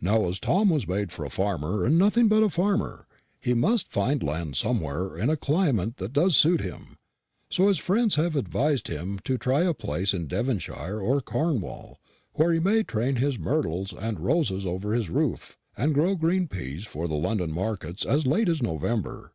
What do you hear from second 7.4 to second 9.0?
so his friends have advised